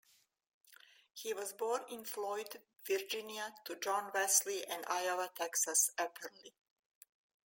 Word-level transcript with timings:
He 1.13 1.31
was 1.33 1.53
born 1.53 1.83
in 1.91 2.05
Floyd, 2.05 2.59
Virginia, 2.87 3.53
to 3.65 3.75
John 3.75 4.09
Wesley 4.15 4.65
and 4.65 4.83
Iowa 4.87 5.29
Texas 5.35 5.91
Epperly. 5.95 6.53